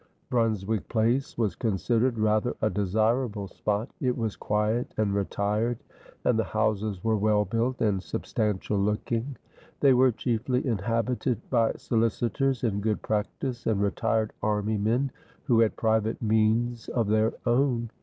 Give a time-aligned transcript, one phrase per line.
[0.31, 5.77] Brunswick Place was considered rather a desirable spot; it was quiet and retired,
[6.25, 9.37] and the houses were well built and substantial looking.
[9.79, 15.11] They were chiefly inhabited by solicitors in good practice, and retired army men
[15.43, 17.91] who had private means of their own.